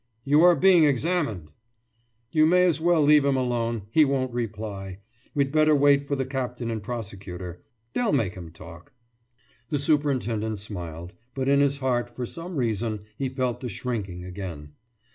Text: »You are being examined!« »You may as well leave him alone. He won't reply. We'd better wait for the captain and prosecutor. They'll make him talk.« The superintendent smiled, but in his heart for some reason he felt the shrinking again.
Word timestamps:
»You 0.25 0.41
are 0.41 0.55
being 0.55 0.83
examined!« 0.83 1.51
»You 2.31 2.47
may 2.47 2.63
as 2.63 2.81
well 2.81 3.03
leave 3.03 3.23
him 3.23 3.35
alone. 3.37 3.83
He 3.91 4.03
won't 4.03 4.33
reply. 4.33 4.97
We'd 5.35 5.51
better 5.51 5.75
wait 5.75 6.07
for 6.07 6.15
the 6.15 6.25
captain 6.25 6.71
and 6.71 6.81
prosecutor. 6.81 7.61
They'll 7.93 8.11
make 8.11 8.33
him 8.33 8.49
talk.« 8.49 8.93
The 9.69 9.77
superintendent 9.77 10.59
smiled, 10.59 11.13
but 11.35 11.47
in 11.47 11.59
his 11.59 11.77
heart 11.77 12.15
for 12.15 12.25
some 12.25 12.55
reason 12.55 13.01
he 13.15 13.29
felt 13.29 13.59
the 13.59 13.69
shrinking 13.69 14.25
again. 14.25 14.71